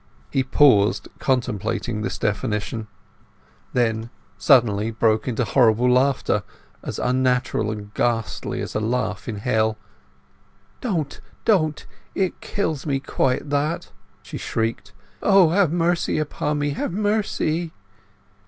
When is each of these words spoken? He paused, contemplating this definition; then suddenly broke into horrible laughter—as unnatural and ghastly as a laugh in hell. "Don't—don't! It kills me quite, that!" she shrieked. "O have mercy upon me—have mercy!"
He 0.31 0.41
paused, 0.43 1.09
contemplating 1.19 2.01
this 2.01 2.17
definition; 2.17 2.87
then 3.73 4.09
suddenly 4.35 4.89
broke 4.89 5.27
into 5.27 5.43
horrible 5.43 5.87
laughter—as 5.91 6.97
unnatural 6.97 7.69
and 7.69 7.93
ghastly 7.93 8.61
as 8.61 8.73
a 8.73 8.79
laugh 8.79 9.29
in 9.29 9.35
hell. 9.35 9.77
"Don't—don't! 10.81 11.85
It 12.15 12.41
kills 12.41 12.87
me 12.87 12.99
quite, 12.99 13.51
that!" 13.51 13.91
she 14.23 14.39
shrieked. 14.39 14.91
"O 15.21 15.49
have 15.49 15.71
mercy 15.71 16.17
upon 16.17 16.57
me—have 16.57 16.91
mercy!" 16.91 17.71